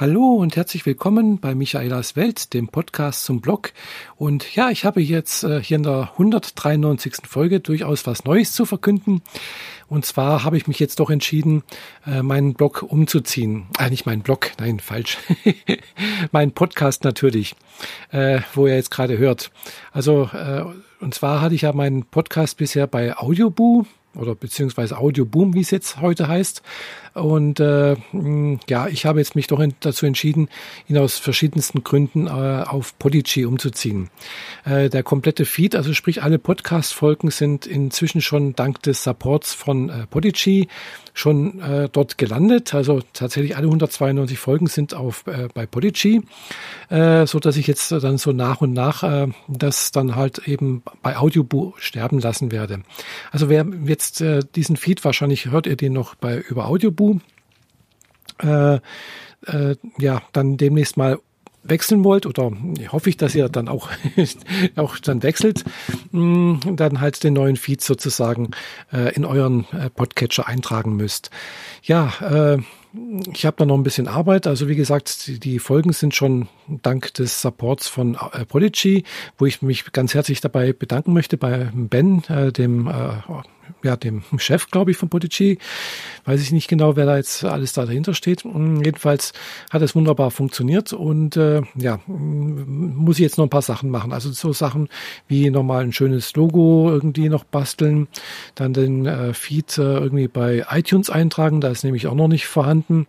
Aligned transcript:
Hallo 0.00 0.36
und 0.36 0.56
herzlich 0.56 0.86
willkommen 0.86 1.40
bei 1.40 1.54
Michaelas 1.54 2.16
Welt, 2.16 2.54
dem 2.54 2.68
Podcast 2.68 3.26
zum 3.26 3.42
Blog. 3.42 3.74
Und 4.16 4.54
ja, 4.54 4.70
ich 4.70 4.86
habe 4.86 5.02
jetzt 5.02 5.44
äh, 5.44 5.62
hier 5.62 5.76
in 5.76 5.82
der 5.82 6.12
193. 6.12 7.16
Folge 7.28 7.60
durchaus 7.60 8.06
was 8.06 8.24
Neues 8.24 8.54
zu 8.54 8.64
verkünden. 8.64 9.20
Und 9.88 10.06
zwar 10.06 10.42
habe 10.42 10.56
ich 10.56 10.66
mich 10.66 10.78
jetzt 10.78 11.00
doch 11.00 11.10
entschieden, 11.10 11.64
äh, 12.06 12.22
meinen 12.22 12.54
Blog 12.54 12.82
umzuziehen. 12.82 13.66
Äh, 13.78 13.90
nicht 13.90 14.06
meinen 14.06 14.22
Blog, 14.22 14.52
nein, 14.58 14.80
falsch. 14.80 15.18
mein 16.32 16.52
Podcast 16.52 17.04
natürlich, 17.04 17.54
wo 18.54 18.66
ihr 18.66 18.76
jetzt 18.76 18.90
gerade 18.90 19.18
hört. 19.18 19.50
Also, 19.92 20.30
und 21.00 21.14
zwar 21.14 21.42
hatte 21.42 21.54
ich 21.54 21.62
ja 21.62 21.74
meinen 21.74 22.04
Podcast 22.04 22.56
bisher 22.56 22.86
bei 22.86 23.18
Audioboo 23.18 23.84
oder 24.14 24.34
beziehungsweise 24.34 24.98
Audio 24.98 25.24
Boom, 25.24 25.54
wie 25.54 25.60
es 25.60 25.70
jetzt 25.70 26.00
heute 26.00 26.28
heißt. 26.28 26.62
Und 27.14 27.58
äh, 27.58 27.96
ja, 28.68 28.86
ich 28.86 29.04
habe 29.04 29.18
jetzt 29.18 29.34
mich 29.34 29.48
doch 29.48 29.60
dazu 29.80 30.06
entschieden, 30.06 30.48
ihn 30.88 30.96
aus 30.96 31.18
verschiedensten 31.18 31.82
Gründen 31.82 32.26
äh, 32.26 32.30
auf 32.30 32.96
Podigy 32.98 33.44
umzuziehen. 33.46 34.10
Äh, 34.64 34.88
der 34.90 35.02
komplette 35.02 35.44
Feed, 35.44 35.74
also 35.74 35.92
sprich 35.92 36.22
alle 36.22 36.38
Podcast-Folgen 36.38 37.30
sind 37.30 37.66
inzwischen 37.66 38.20
schon 38.20 38.54
dank 38.54 38.82
des 38.82 39.02
Supports 39.02 39.54
von 39.54 39.88
äh, 39.88 40.06
Podigy 40.06 40.68
schon 41.12 41.60
äh, 41.60 41.88
dort 41.90 42.16
gelandet. 42.16 42.74
Also 42.74 43.00
tatsächlich 43.12 43.56
alle 43.56 43.66
192 43.66 44.38
Folgen 44.38 44.68
sind 44.68 44.94
auf 44.94 45.26
äh, 45.26 45.48
bei 45.52 45.66
Podigy, 45.66 46.22
äh, 46.88 47.26
so 47.26 47.40
dass 47.40 47.56
ich 47.56 47.66
jetzt 47.66 47.90
dann 47.90 48.18
so 48.18 48.32
nach 48.32 48.60
und 48.60 48.72
nach 48.72 49.02
äh, 49.02 49.28
das 49.48 49.90
dann 49.90 50.14
halt 50.14 50.46
eben 50.46 50.82
bei 51.02 51.16
Audioboo 51.16 51.74
sterben 51.78 52.20
lassen 52.20 52.52
werde. 52.52 52.82
Also 53.32 53.48
wer 53.48 53.66
jetzt 53.84 53.99
äh, 54.20 54.40
diesen 54.54 54.76
Feed 54.76 55.04
wahrscheinlich 55.04 55.46
hört 55.46 55.66
ihr 55.66 55.76
den 55.76 55.92
noch 55.92 56.14
bei 56.14 56.38
über 56.38 56.66
Audioboo, 56.66 57.20
äh, 58.42 58.78
äh, 59.46 59.76
ja 59.98 60.22
dann 60.32 60.56
demnächst 60.56 60.96
mal 60.96 61.18
wechseln 61.62 62.04
wollt 62.04 62.26
oder 62.26 62.50
hoffe 62.90 63.10
ich, 63.10 63.16
dass 63.16 63.34
ihr 63.34 63.48
dann 63.48 63.68
auch, 63.68 63.90
auch 64.76 64.98
dann 64.98 65.22
wechselt, 65.22 65.64
mm, 66.10 66.56
dann 66.76 67.00
halt 67.00 67.22
den 67.22 67.34
neuen 67.34 67.56
Feed 67.56 67.82
sozusagen 67.82 68.50
äh, 68.92 69.14
in 69.14 69.24
euren 69.24 69.66
äh, 69.72 69.90
Podcatcher 69.90 70.46
eintragen 70.46 70.96
müsst. 70.96 71.30
Ja, 71.82 72.12
äh, 72.20 72.58
ich 73.32 73.46
habe 73.46 73.56
da 73.58 73.66
noch 73.66 73.76
ein 73.76 73.82
bisschen 73.82 74.08
Arbeit. 74.08 74.46
Also 74.46 74.68
wie 74.68 74.74
gesagt, 74.74 75.26
die, 75.26 75.38
die 75.38 75.58
Folgen 75.58 75.92
sind 75.92 76.14
schon 76.14 76.48
dank 76.66 77.14
des 77.14 77.40
Supports 77.40 77.88
von 77.88 78.16
äh, 78.32 78.44
Prodigy, 78.44 79.04
wo 79.38 79.46
ich 79.46 79.62
mich 79.62 79.92
ganz 79.92 80.14
herzlich 80.14 80.40
dabei 80.40 80.72
bedanken 80.72 81.12
möchte 81.12 81.36
bei 81.36 81.70
Ben, 81.72 82.24
äh, 82.24 82.52
dem 82.52 82.88
äh, 82.88 83.12
ja, 83.82 83.96
dem 83.96 84.22
Chef, 84.38 84.70
glaube 84.70 84.90
ich, 84.90 84.96
von 84.96 85.08
Podigy. 85.08 85.58
Weiß 86.24 86.40
ich 86.42 86.52
nicht 86.52 86.68
genau, 86.68 86.96
wer 86.96 87.06
da 87.06 87.16
jetzt 87.16 87.44
alles 87.44 87.72
da 87.72 87.86
dahinter 87.86 88.14
steht. 88.14 88.44
Mm, 88.44 88.82
jedenfalls 88.82 89.32
hat 89.70 89.82
es 89.82 89.94
wunderbar 89.94 90.30
funktioniert 90.30 90.92
und 90.92 91.36
äh, 91.36 91.62
ja, 91.76 92.00
mm, 92.06 92.94
muss 92.96 93.16
ich 93.16 93.22
jetzt 93.22 93.38
noch 93.38 93.46
ein 93.46 93.50
paar 93.50 93.62
Sachen 93.62 93.90
machen. 93.90 94.12
Also 94.12 94.30
so 94.32 94.52
Sachen 94.52 94.88
wie 95.28 95.50
nochmal 95.50 95.82
ein 95.82 95.92
schönes 95.92 96.34
Logo 96.34 96.90
irgendwie 96.90 97.28
noch 97.28 97.44
basteln, 97.44 98.08
dann 98.54 98.72
den 98.72 99.06
äh, 99.06 99.34
Feed 99.34 99.78
äh, 99.78 99.82
irgendwie 99.82 100.28
bei 100.28 100.66
iTunes 100.70 101.10
eintragen, 101.10 101.60
da 101.60 101.68
ist 101.68 101.84
nämlich 101.84 102.06
auch 102.06 102.14
noch 102.14 102.28
nicht 102.28 102.46
vorhanden, 102.46 103.06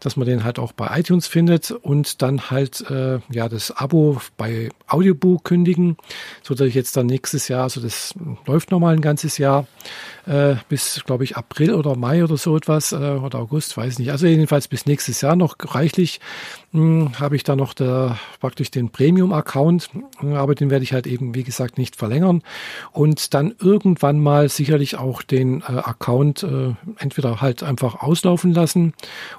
dass 0.00 0.16
man 0.16 0.26
den 0.26 0.44
halt 0.44 0.58
auch 0.58 0.72
bei 0.72 0.98
iTunes 0.98 1.26
findet 1.26 1.70
und 1.70 2.22
dann 2.22 2.50
halt 2.50 2.90
äh, 2.90 3.20
ja 3.30 3.48
das 3.48 3.70
Abo 3.70 4.20
bei 4.36 4.70
Audiobook 4.86 5.44
kündigen, 5.44 5.96
so 6.42 6.54
dass 6.54 6.66
ich 6.66 6.74
jetzt 6.74 6.96
dann 6.96 7.06
nächstes 7.06 7.48
Jahr, 7.48 7.64
also 7.64 7.80
das 7.80 8.14
läuft 8.46 8.70
nochmal 8.70 8.94
ein 8.94 9.00
ganzes 9.00 9.38
Jahr, 9.38 9.66
äh, 10.26 10.56
bis, 10.68 11.02
glaube 11.04 11.24
ich, 11.24 11.36
April 11.36 11.74
oder 11.74 11.96
Mai 11.96 12.24
oder 12.24 12.36
so 12.36 12.56
etwas 12.56 12.92
äh, 12.92 12.96
oder 12.96 13.38
August, 13.38 13.76
weiß 13.76 13.98
nicht. 13.98 14.10
Also 14.10 14.26
jedenfalls 14.26 14.68
bis 14.68 14.86
nächstes 14.86 15.20
Jahr 15.20 15.36
noch 15.36 15.56
reichlich 15.60 16.20
hm, 16.72 17.20
habe 17.20 17.36
ich 17.36 17.44
da 17.44 17.54
noch 17.54 17.72
der, 17.72 18.18
praktisch 18.40 18.70
den 18.70 18.90
Premium-Account, 18.90 19.90
aber 20.20 20.56
den 20.56 20.70
werde 20.70 20.82
ich 20.82 20.92
halt 20.92 21.06
eben, 21.06 21.34
wie 21.34 21.44
gesagt, 21.44 21.78
nicht 21.78 21.94
verlängern 21.94 22.42
und 22.90 23.32
dann 23.32 23.54
irgendwann 23.60 24.18
mal 24.18 24.48
sicherlich 24.48 24.96
auch 24.96 25.22
den 25.22 25.60
äh, 25.60 25.72
Account 25.72 26.42
äh, 26.42 26.74
entweder 26.98 27.40
halt 27.40 27.62
einfach 27.62 28.02
auslaufen 28.02 28.52
lassen 28.52 28.92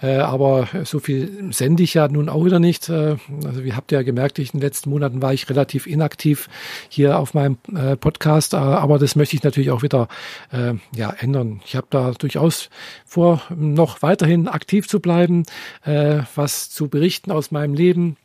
Äh, 0.02 0.18
aber 0.18 0.68
so 0.84 1.00
viel 1.00 1.52
sende 1.52 1.84
ich 1.84 1.94
ja 1.94 2.08
nun 2.08 2.30
auch 2.30 2.46
wieder 2.46 2.59
nicht. 2.59 2.90
Äh, 2.90 3.18
also 3.46 3.63
wie 3.63 3.74
habt 3.74 3.91
ihr 3.91 4.00
ja 4.00 4.03
gemerkt, 4.03 4.40
ich 4.40 4.53
in 4.53 4.59
den 4.59 4.66
letzten 4.66 4.90
Monaten 4.90 5.22
war 5.22 5.34
ich 5.34 5.50
relativ 5.50 5.88
inaktiv 5.88 6.50
hier 6.90 7.19
auf 7.19 7.34
meinem 7.34 7.58
äh, 7.75 7.96
Podcast, 7.96 8.53
äh, 8.53 8.57
aber 8.57 9.00
das 9.00 9.16
möchte 9.16 9.36
ich 9.36 9.44
natürlich 9.44 9.72
auch 9.72 9.84
wieder 9.84 10.07
äh, 10.52 10.74
ja, 10.96 11.09
ändern. 11.12 11.62
Ich 11.66 11.75
habe 11.75 11.88
da 11.90 12.12
durchaus 12.12 12.69
vor, 13.06 13.41
noch 13.56 14.02
weiterhin 14.02 14.47
aktiv 14.47 14.88
zu 14.88 15.00
bleiben, 15.00 15.44
äh, 15.84 16.19
was 16.36 16.69
zu 16.69 16.88
berichten 16.88 17.31
aus 17.31 17.52
meinem 17.52 17.74
Leben 17.74 18.18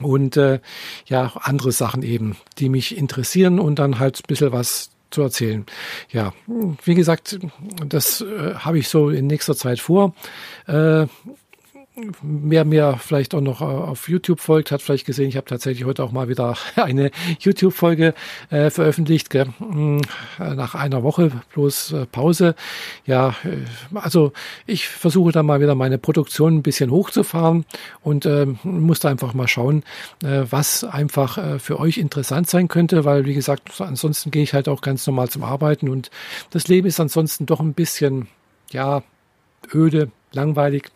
und 0.00 0.36
äh, 0.36 0.60
ja, 1.06 1.32
andere 1.40 1.72
Sachen 1.72 2.02
eben, 2.02 2.36
die 2.58 2.68
mich 2.68 2.96
interessieren 2.96 3.58
und 3.58 3.78
dann 3.78 3.98
halt 3.98 4.18
ein 4.18 4.26
bisschen 4.26 4.52
was 4.52 4.90
zu 5.14 5.22
erzählen. 5.22 5.64
Ja, 6.10 6.32
wie 6.84 6.94
gesagt, 6.94 7.38
das 7.86 8.20
äh, 8.20 8.54
habe 8.54 8.78
ich 8.78 8.88
so 8.88 9.08
in 9.10 9.26
nächster 9.26 9.56
Zeit 9.56 9.80
vor. 9.80 10.14
Äh, 10.66 11.06
wer 12.22 12.64
mir 12.64 12.96
vielleicht 12.98 13.34
auch 13.34 13.40
noch 13.40 13.60
äh, 13.60 13.64
auf 13.64 14.08
YouTube 14.08 14.40
folgt, 14.40 14.72
hat 14.72 14.82
vielleicht 14.82 15.06
gesehen, 15.06 15.28
ich 15.28 15.36
habe 15.36 15.46
tatsächlich 15.46 15.84
heute 15.84 16.02
auch 16.02 16.10
mal 16.10 16.28
wieder 16.28 16.56
eine 16.76 17.10
YouTube-Folge 17.38 18.14
äh, 18.50 18.70
veröffentlicht, 18.70 19.30
gell? 19.30 19.46
Hm, 19.58 20.00
nach 20.38 20.74
einer 20.74 21.02
Woche 21.02 21.30
bloß 21.52 21.92
äh, 21.92 22.06
Pause. 22.06 22.56
Ja, 23.06 23.36
äh, 23.44 23.96
also 23.96 24.32
ich 24.66 24.88
versuche 24.88 25.30
da 25.30 25.42
mal 25.42 25.60
wieder 25.60 25.74
meine 25.76 25.98
Produktion 25.98 26.56
ein 26.56 26.62
bisschen 26.62 26.90
hochzufahren 26.90 27.64
und 28.02 28.26
äh, 28.26 28.46
muss 28.64 29.00
da 29.00 29.10
einfach 29.10 29.34
mal 29.34 29.48
schauen, 29.48 29.84
äh, 30.24 30.42
was 30.50 30.82
einfach 30.82 31.38
äh, 31.38 31.58
für 31.60 31.78
euch 31.78 31.98
interessant 31.98 32.50
sein 32.50 32.66
könnte, 32.66 33.04
weil 33.04 33.24
wie 33.24 33.34
gesagt, 33.34 33.80
ansonsten 33.80 34.32
gehe 34.32 34.42
ich 34.42 34.52
halt 34.52 34.68
auch 34.68 34.80
ganz 34.80 35.06
normal 35.06 35.28
zum 35.28 35.44
Arbeiten 35.44 35.88
und 35.88 36.10
das 36.50 36.66
Leben 36.66 36.88
ist 36.88 36.98
ansonsten 36.98 37.46
doch 37.46 37.60
ein 37.60 37.74
bisschen, 37.74 38.26
ja, 38.72 39.02
öde, 39.72 40.10
langweilig. 40.34 40.90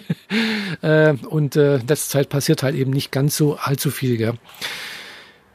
äh, 0.82 1.14
und 1.28 1.56
äh, 1.56 1.76
in 1.76 1.86
letzter 1.86 2.18
Zeit 2.18 2.28
passiert 2.28 2.62
halt 2.62 2.74
eben 2.74 2.90
nicht 2.90 3.12
ganz 3.12 3.36
so 3.36 3.56
allzu 3.56 3.90
viel. 3.90 4.16
Gell? 4.16 4.34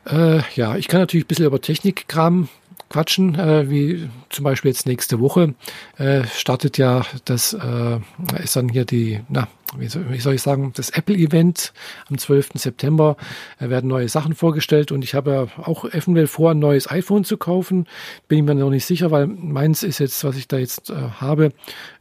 Äh, 0.06 0.42
ja, 0.56 0.75
ich 0.75 0.88
kann 0.88 1.00
natürlich 1.00 1.25
ein 1.25 1.27
bisschen 1.27 1.45
über 1.45 1.62
Technikkram 1.62 2.50
quatschen, 2.89 3.36
äh, 3.36 3.69
wie 3.69 4.10
zum 4.30 4.44
Beispiel 4.44 4.72
jetzt 4.72 4.86
nächste 4.86 5.19
Woche 5.19 5.54
äh, 5.98 6.24
startet 6.25 6.78
ja 6.78 7.06
das, 7.25 7.54
äh, 7.54 8.00
ist 8.42 8.56
dann 8.56 8.69
hier 8.69 8.86
die, 8.86 9.22
na, 9.30 9.48
wie 9.78 9.88
soll, 9.88 10.10
wie 10.10 10.19
soll 10.19 10.36
ich 10.36 10.42
sagen, 10.42 10.72
das 10.75 10.89
Apple-Event 10.89 11.74
am 12.10 12.18
12. 12.18 12.51
September 12.56 13.18
äh, 13.60 13.69
werden 13.69 13.89
neue 13.89 14.07
Sachen 14.07 14.36
vorgestellt 14.36 14.92
und 14.92 15.04
ich 15.04 15.13
habe 15.13 15.50
auch 15.57 15.86
eventuell 15.86 16.28
vor, 16.28 16.51
ein 16.51 16.60
neues 16.60 16.89
iPhone 16.89 17.24
zu 17.24 17.38
kaufen. 17.38 17.88
Bin 18.28 18.39
ich 18.39 18.45
mir 18.45 18.56
noch 18.56 18.69
nicht 18.69 18.86
sicher, 18.86 19.12
weil 19.12 19.28
meins 19.28 19.83
ist 19.83 20.00
jetzt, 20.00 20.24
was 20.24 20.38
ich 20.38 20.48
da 20.48 20.57
jetzt 20.57 20.90
äh, 20.90 20.95
habe, 21.19 21.51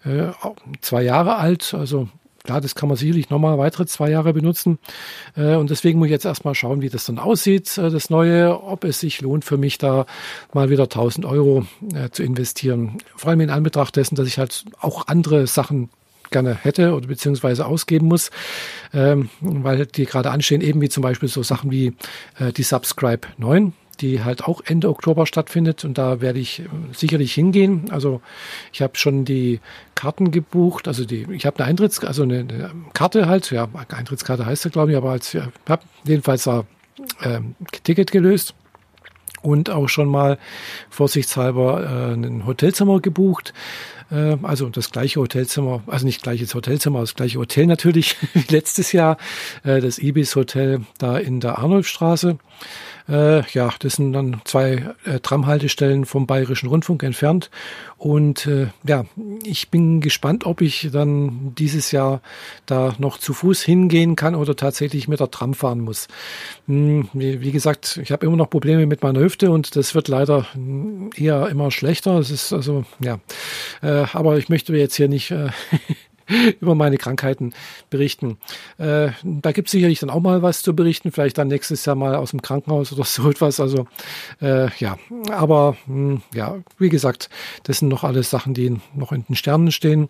äh, 0.04 0.28
zwei 0.80 1.02
Jahre 1.02 1.36
alt, 1.36 1.74
also 1.74 2.08
Klar, 2.46 2.60
das 2.60 2.76
kann 2.76 2.88
man 2.88 2.96
sicherlich 2.96 3.28
nochmal 3.28 3.58
weitere 3.58 3.87
zwei 3.87 4.08
Jahre 4.08 4.32
benutzen. 4.32 4.78
Äh, 5.37 5.56
und 5.56 5.69
deswegen 5.69 5.98
muss 5.98 6.06
ich 6.06 6.12
jetzt 6.12 6.25
erstmal 6.25 6.54
schauen, 6.54 6.81
wie 6.81 6.88
das 6.88 7.04
dann 7.04 7.19
aussieht, 7.19 7.76
äh, 7.76 7.90
das 7.90 8.08
Neue, 8.08 8.62
ob 8.62 8.84
es 8.84 9.00
sich 9.00 9.20
lohnt 9.20 9.44
für 9.44 9.56
mich 9.56 9.78
da 9.78 10.06
mal 10.52 10.70
wieder 10.70 10.84
1000 10.84 11.26
Euro 11.26 11.66
äh, 11.93 12.10
zu 12.10 12.22
investieren. 12.22 12.98
Vor 13.16 13.31
allem 13.31 13.40
in 13.40 13.50
Anbetracht 13.50 13.96
dessen, 13.96 14.14
dass 14.14 14.28
ich 14.28 14.38
halt 14.38 14.64
auch 14.81 15.08
andere 15.08 15.48
Sachen 15.48 15.90
gerne 16.31 16.54
hätte 16.54 16.94
oder 16.94 17.08
beziehungsweise 17.08 17.66
ausgeben 17.66 18.06
muss, 18.06 18.31
ähm, 18.94 19.28
weil 19.40 19.84
die 19.87 20.06
gerade 20.06 20.31
anstehen, 20.31 20.60
eben 20.60 20.81
wie 20.81 20.88
zum 20.88 21.02
Beispiel 21.02 21.28
so 21.28 21.42
Sachen 21.42 21.70
wie 21.70 21.94
die 22.56 22.64
Subscribe 22.64 23.28
9 23.38 23.72
die 24.00 24.22
halt 24.22 24.44
auch 24.44 24.60
Ende 24.64 24.88
Oktober 24.88 25.26
stattfindet 25.26 25.84
und 25.84 25.98
da 25.98 26.20
werde 26.20 26.38
ich 26.38 26.60
äh, 26.60 26.64
sicherlich 26.93 27.34
hingehen. 27.34 27.90
Also 27.90 28.20
ich 28.72 28.82
habe 28.82 28.96
schon 28.96 29.25
die 29.25 29.60
Karten 29.94 30.31
gebucht, 30.31 30.88
also 30.88 31.04
die, 31.04 31.26
ich 31.32 31.46
habe 31.46 31.58
eine 31.58 31.69
Eintritts, 31.69 32.04
also 32.04 32.22
eine, 32.22 32.40
eine, 32.40 32.70
Karte 32.93 33.26
halt, 33.26 33.50
ja, 33.50 33.69
Eintrittskarte 33.88 34.46
heißt 34.46 34.62
sie, 34.62 34.70
glaube 34.70 34.90
ich, 34.90 34.96
aber 34.96 35.10
als 35.10 35.32
ja, 35.32 35.48
habe 35.69 35.82
jedenfalls 36.04 36.44
da 36.44 36.64
äh, 37.22 37.40
Ticket 37.82 38.10
gelöst 38.10 38.54
und 39.43 39.70
auch 39.70 39.88
schon 39.88 40.08
mal 40.08 40.38
vorsichtshalber 40.90 41.82
äh, 41.82 42.14
ein 42.14 42.46
Hotelzimmer 42.46 43.00
gebucht. 43.00 43.54
Äh, 44.10 44.36
also 44.42 44.68
das 44.68 44.90
gleiche 44.90 45.20
Hotelzimmer, 45.20 45.82
also 45.86 46.06
nicht 46.06 46.22
gleiches 46.22 46.54
Hotelzimmer, 46.54 47.00
das 47.00 47.14
gleiche 47.14 47.38
Hotel 47.38 47.66
natürlich 47.66 48.16
wie 48.34 48.44
letztes 48.52 48.92
Jahr, 48.92 49.16
äh, 49.64 49.80
das 49.80 49.98
Ibis 49.98 50.36
Hotel 50.36 50.80
da 50.98 51.18
in 51.18 51.40
der 51.40 51.58
Arnulfstraße. 51.58 52.38
Äh, 53.08 53.48
ja, 53.52 53.70
das 53.78 53.94
sind 53.94 54.12
dann 54.12 54.40
zwei 54.44 54.94
äh, 55.04 55.20
Tramhaltestellen 55.20 56.06
vom 56.06 56.26
Bayerischen 56.26 56.68
Rundfunk 56.68 57.02
entfernt. 57.04 57.50
Und 57.98 58.46
äh, 58.46 58.66
ja, 58.84 59.04
ich 59.44 59.70
bin 59.70 60.00
gespannt, 60.00 60.44
ob 60.44 60.60
ich 60.60 60.90
dann 60.92 61.54
dieses 61.56 61.92
Jahr 61.92 62.20
da 62.66 62.94
noch 62.98 63.18
zu 63.18 63.32
Fuß 63.32 63.62
hingehen 63.62 64.16
kann 64.16 64.34
oder 64.34 64.56
tatsächlich 64.56 65.06
mit 65.06 65.20
der 65.20 65.30
Tram 65.30 65.54
fahren 65.54 65.80
muss. 65.80 66.08
Hm, 66.66 67.08
wie, 67.12 67.40
wie, 67.40 67.52
gesagt, 67.52 68.00
ich 68.02 68.10
habe 68.10 68.26
immer 68.26 68.36
noch 68.36 68.50
Probleme 68.50 68.86
mit 68.86 69.02
meiner 69.02 69.20
Hüfte 69.20 69.52
und 69.52 69.76
das 69.76 69.94
wird 69.94 70.08
leider 70.08 70.46
eher 71.16 71.48
immer 71.48 71.70
schlechter. 71.70 72.18
Es 72.18 72.30
ist 72.30 72.52
also, 72.52 72.84
ja, 72.98 73.20
äh, 73.96 74.06
aber 74.12 74.37
ich 74.38 74.48
möchte 74.48 74.75
jetzt 74.75 74.96
hier 74.96 75.08
nicht 75.08 75.31
äh, 75.31 75.48
über 76.60 76.75
meine 76.75 76.98
Krankheiten 76.98 77.54
berichten. 77.90 78.38
Äh, 78.78 79.10
da 79.22 79.52
gibt 79.52 79.69
es 79.69 79.72
sicherlich 79.72 80.00
dann 80.00 80.10
auch 80.10 80.20
mal 80.20 80.43
was 80.43 80.62
zu 80.62 80.75
berichten, 80.75 81.12
vielleicht 81.12 81.38
dann 81.38 81.48
nächstes 81.48 81.84
Jahr 81.84 81.96
mal 81.96 82.16
aus 82.16 82.31
dem 82.31 82.43
Krankenhaus 82.43 82.93
oder 82.93 83.04
so 83.04 83.31
etwas. 83.31 83.60
Also 83.60 83.87
äh, 84.40 84.69
ja, 84.78 84.98
aber 85.31 85.76
mh, 85.87 85.94
hm, 85.94 86.22
ja, 86.34 86.56
wie 86.78 86.88
gesagt, 86.88 87.31
das 87.64 87.78
sind 87.78 87.88
noch 87.88 88.04
alles 88.04 88.31
Sachen, 88.31 88.54
die 88.54 88.76
noch 88.94 89.12
in 89.12 89.25
den 89.25 89.37
Sternen 89.37 89.72
stehen. 89.72 90.08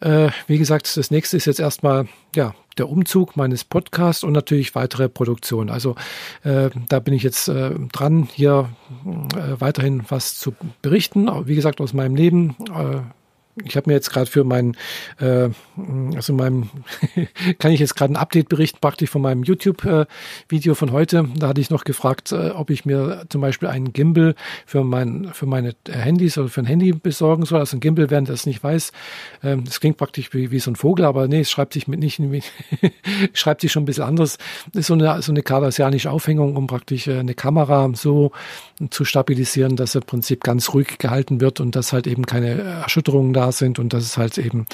Äh, 0.00 0.30
wie 0.46 0.58
gesagt, 0.58 0.96
das 0.96 1.10
nächste 1.10 1.36
ist 1.36 1.46
jetzt 1.46 1.60
erstmal 1.60 2.06
ja 2.34 2.54
der 2.78 2.88
Umzug 2.88 3.36
meines 3.36 3.64
Podcasts 3.64 4.24
und 4.24 4.32
natürlich 4.32 4.74
weitere 4.74 5.08
Produktionen. 5.08 5.70
Also 5.70 5.96
äh, 6.44 6.70
da 6.88 7.00
bin 7.00 7.14
ich 7.14 7.22
jetzt 7.22 7.48
äh, 7.48 7.70
dran, 7.92 8.28
hier 8.32 8.70
äh, 9.04 9.60
weiterhin 9.60 10.04
was 10.08 10.38
zu 10.38 10.54
berichten. 10.82 11.28
Wie 11.46 11.54
gesagt, 11.54 11.80
aus 11.80 11.92
meinem 11.92 12.16
Leben, 12.16 12.56
äh, 12.74 13.00
ich 13.64 13.76
habe 13.76 13.90
mir 13.90 13.94
jetzt 13.94 14.10
gerade 14.10 14.26
für 14.26 14.44
mein, 14.44 14.76
äh, 15.20 15.50
also 16.14 16.32
meinem, 16.32 16.70
kann 17.58 17.72
ich 17.72 17.80
jetzt 17.80 17.96
gerade 17.96 18.12
ein 18.12 18.16
Update 18.16 18.48
berichten, 18.48 18.78
praktisch 18.80 19.10
von 19.10 19.22
meinem 19.22 19.42
YouTube-Video 19.42 20.72
äh, 20.72 20.76
von 20.76 20.92
heute. 20.92 21.28
Da 21.36 21.48
hatte 21.48 21.60
ich 21.60 21.70
noch 21.70 21.84
gefragt, 21.84 22.32
äh, 22.32 22.50
ob 22.50 22.70
ich 22.70 22.84
mir 22.84 23.24
zum 23.28 23.40
Beispiel 23.40 23.68
einen 23.68 23.92
Gimbal 23.92 24.34
für 24.66 24.84
mein, 24.84 25.30
für 25.32 25.46
meine 25.46 25.74
Handys 25.88 26.38
oder 26.38 26.48
für 26.48 26.60
ein 26.60 26.66
Handy 26.66 26.92
besorgen 26.92 27.44
soll. 27.44 27.60
Also 27.60 27.76
ein 27.76 27.80
Gimbal, 27.80 28.10
wer 28.10 28.20
das 28.22 28.46
nicht 28.46 28.62
weiß, 28.62 28.92
äh, 29.42 29.56
das 29.56 29.80
klingt 29.80 29.96
praktisch 29.96 30.32
wie, 30.32 30.50
wie 30.50 30.58
so 30.58 30.70
ein 30.70 30.76
Vogel, 30.76 31.04
aber 31.04 31.28
nee, 31.28 31.40
es 31.40 31.50
schreibt 31.50 31.72
sich 31.72 31.88
mit 31.88 32.00
nicht, 32.00 32.20
schreibt 33.32 33.60
sich 33.60 33.72
schon 33.72 33.82
ein 33.82 33.86
bisschen 33.86 34.04
anders. 34.04 34.38
Das 34.72 34.80
ist 34.80 34.86
so 34.88 34.94
eine, 34.94 35.22
so 35.22 35.32
eine 35.32 35.42
kardassianische 35.42 36.10
Aufhängung, 36.10 36.56
um 36.56 36.66
praktisch 36.66 37.06
äh, 37.08 37.18
eine 37.18 37.34
Kamera 37.34 37.90
so 37.94 38.32
zu 38.90 39.04
stabilisieren, 39.04 39.76
dass 39.76 39.94
er 39.94 40.02
im 40.02 40.06
Prinzip 40.06 40.44
ganz 40.44 40.72
ruhig 40.74 40.98
gehalten 40.98 41.40
wird 41.40 41.60
und 41.60 41.74
dass 41.76 41.92
halt 41.92 42.06
eben 42.06 42.26
keine 42.26 42.60
Erschütterungen 42.60 43.32
da 43.32 43.47
sind 43.52 43.78
und 43.78 43.92
dass 43.92 44.04
es 44.04 44.16
halt 44.16 44.38
eben 44.38 44.66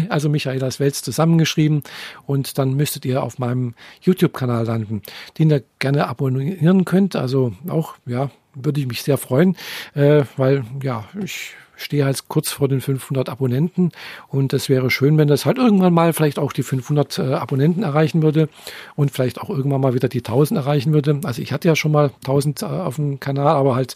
Also 0.09 0.29
Michaelas 0.29 0.79
Welt 0.79 0.95
zusammengeschrieben 0.95 1.83
und 2.27 2.57
dann 2.57 2.73
müsstet 2.75 3.05
ihr 3.05 3.23
auf 3.23 3.39
meinem 3.39 3.73
YouTube-Kanal 4.01 4.65
landen, 4.65 5.01
den 5.37 5.49
ihr 5.49 5.63
gerne 5.79 6.07
abonnieren 6.07 6.85
könnt. 6.85 7.15
Also 7.15 7.53
auch, 7.67 7.95
ja, 8.05 8.29
würde 8.53 8.79
ich 8.79 8.87
mich 8.87 9.01
sehr 9.01 9.17
freuen, 9.17 9.55
äh, 9.95 10.23
weil 10.37 10.63
ja, 10.83 11.05
ich 11.23 11.53
stehe 11.79 12.05
halt 12.05 12.27
kurz 12.27 12.51
vor 12.51 12.67
den 12.67 12.81
500 12.81 13.29
Abonnenten 13.29 13.91
und 14.27 14.53
es 14.53 14.69
wäre 14.69 14.91
schön, 14.91 15.17
wenn 15.17 15.27
das 15.27 15.45
halt 15.45 15.57
irgendwann 15.57 15.93
mal 15.93 16.13
vielleicht 16.13 16.37
auch 16.39 16.53
die 16.53 16.63
500 16.63 17.19
äh, 17.19 17.33
Abonnenten 17.33 17.83
erreichen 17.83 18.21
würde 18.21 18.49
und 18.95 19.11
vielleicht 19.11 19.39
auch 19.39 19.49
irgendwann 19.49 19.81
mal 19.81 19.93
wieder 19.93 20.09
die 20.09 20.19
1000 20.19 20.59
erreichen 20.59 20.93
würde. 20.93 21.19
Also 21.23 21.41
ich 21.41 21.51
hatte 21.51 21.67
ja 21.67 21.75
schon 21.75 21.91
mal 21.91 22.11
1000 22.21 22.61
äh, 22.61 22.65
auf 22.65 22.97
dem 22.97 23.19
Kanal, 23.19 23.55
aber 23.55 23.75
halt, 23.75 23.95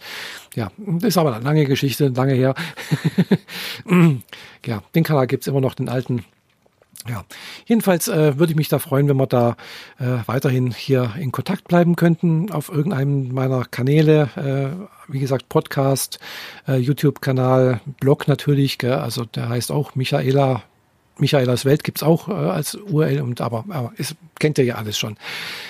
ja, 0.55 0.71
ist 1.01 1.17
aber 1.17 1.35
eine 1.35 1.43
lange 1.43 1.65
Geschichte, 1.65 2.07
lange 2.07 2.33
her. 2.33 2.55
ja, 4.65 4.81
den 4.95 5.03
Kanal 5.03 5.27
gibt's 5.27 5.47
immer 5.47 5.61
noch, 5.61 5.75
den 5.75 5.89
alten. 5.89 6.25
Ja, 7.09 7.25
jedenfalls 7.65 8.07
äh, 8.07 8.39
würde 8.39 8.51
ich 8.53 8.57
mich 8.57 8.69
da 8.69 8.79
freuen, 8.79 9.09
wenn 9.09 9.17
wir 9.17 9.27
da 9.27 9.57
äh, 9.99 10.19
weiterhin 10.25 10.71
hier 10.71 11.13
in 11.19 11.33
Kontakt 11.33 11.67
bleiben 11.67 11.97
könnten 11.97 12.49
auf 12.49 12.69
irgendeinem 12.69 13.33
meiner 13.33 13.65
Kanäle. 13.65 14.29
Äh, 14.37 15.11
wie 15.11 15.19
gesagt, 15.19 15.49
Podcast, 15.49 16.19
äh, 16.65 16.77
YouTube-Kanal, 16.77 17.81
Blog 17.99 18.29
natürlich. 18.29 18.77
Gell? 18.77 18.93
Also 18.93 19.25
der 19.25 19.49
heißt 19.49 19.71
auch 19.71 19.95
Michaela. 19.95 20.63
Michaelas 21.19 21.63
Welt 21.63 21.83
gibt's 21.83 22.01
auch 22.01 22.27
äh, 22.27 22.31
als 22.31 22.73
URL 22.73 23.21
und 23.21 23.39
aber, 23.39 23.65
aber 23.69 23.93
ist, 23.97 24.15
kennt 24.39 24.57
ihr 24.57 24.63
ja 24.63 24.75
alles 24.75 24.97
schon. 24.97 25.15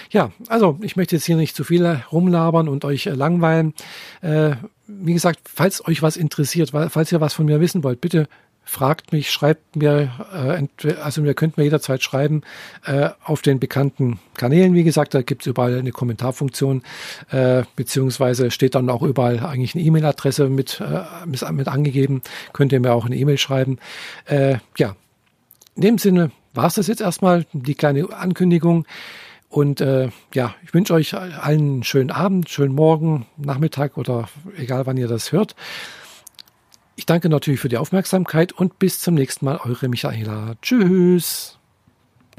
Ja, 0.10 0.32
also 0.48 0.80
ich 0.82 0.96
möchte 0.96 1.18
jetzt 1.18 1.26
hier 1.26 1.36
nicht 1.36 1.54
zu 1.54 1.66
viel 1.66 2.02
rumlabern 2.14 2.70
und 2.70 2.86
euch 2.86 3.08
äh, 3.08 3.12
langweilen. 3.12 3.74
Äh, 4.22 4.52
wie 4.88 5.14
gesagt, 5.14 5.42
falls 5.44 5.86
euch 5.86 6.02
was 6.02 6.16
interessiert, 6.16 6.72
falls 6.72 7.12
ihr 7.12 7.20
was 7.20 7.34
von 7.34 7.46
mir 7.46 7.60
wissen 7.60 7.84
wollt, 7.84 8.00
bitte 8.00 8.30
fragt 8.64 9.12
mich, 9.12 9.32
schreibt 9.32 9.76
mir, 9.76 10.12
äh, 10.34 10.94
also 11.02 11.24
ihr 11.24 11.34
könnt 11.34 11.58
mir 11.58 11.64
jederzeit 11.64 12.02
schreiben 12.04 12.42
äh, 12.86 13.10
auf 13.24 13.42
den 13.42 13.60
bekannten 13.60 14.20
Kanälen. 14.36 14.74
Wie 14.74 14.84
gesagt, 14.84 15.14
da 15.14 15.22
gibt 15.22 15.44
es 15.44 15.48
überall 15.48 15.78
eine 15.78 15.92
Kommentarfunktion, 15.92 16.84
äh, 17.30 17.64
beziehungsweise 17.76 18.52
steht 18.52 18.76
dann 18.76 18.90
auch 18.90 19.02
überall 19.02 19.40
eigentlich 19.40 19.76
eine 19.76 19.84
E-Mail-Adresse 19.84 20.50
mit, 20.50 20.82
äh, 20.82 21.26
mit 21.26 21.68
angegeben. 21.68 22.22
Könnt 22.54 22.72
ihr 22.72 22.80
mir 22.80 22.94
auch 22.94 23.06
eine 23.06 23.16
E-Mail 23.16 23.38
schreiben. 23.38 23.80
Äh, 24.26 24.58
ja, 24.78 24.96
in 25.76 25.82
dem 25.82 25.98
Sinne 25.98 26.32
war 26.54 26.68
es 26.68 26.76
das 26.76 26.88
jetzt 26.88 27.02
erstmal, 27.02 27.46
die 27.54 27.76
kleine 27.76 28.12
Ankündigung. 28.14 28.86
Und 29.50 29.82
äh, 29.82 30.10
ja, 30.34 30.56
ich 30.64 30.74
wünsche 30.74 30.96
euch 30.96 31.14
allen 31.14 31.34
einen 31.40 31.84
schönen 31.84 32.10
Abend, 32.10 32.50
schönen 32.50 32.74
Morgen, 32.74 33.28
Nachmittag 33.38 33.98
oder 33.98 34.28
egal 34.58 34.88
wann 34.88 34.98
ihr 34.98 35.08
das 35.08 35.32
hört. 35.32 35.56
Ich 36.96 37.06
danke 37.06 37.30
natürlich 37.30 37.60
für 37.60 37.70
die 37.70 37.78
Aufmerksamkeit 37.78 38.52
und 38.52 38.80
bis 38.80 39.00
zum 39.00 39.16
nächsten 39.16 39.46
Mal, 39.46 39.60
eure 39.64 39.90
Michaela. 39.90 40.56
Tschüss. 40.62 41.60